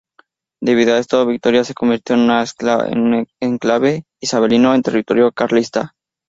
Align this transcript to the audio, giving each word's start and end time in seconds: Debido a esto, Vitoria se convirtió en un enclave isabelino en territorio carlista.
Debido 0.61 0.95
a 0.95 0.97
esto, 0.97 1.23
Vitoria 1.27 1.63
se 1.63 1.75
convirtió 1.75 2.15
en 2.15 2.21
un 2.23 3.27
enclave 3.39 4.03
isabelino 4.19 4.73
en 4.73 4.81
territorio 4.81 5.31
carlista. 5.31 5.93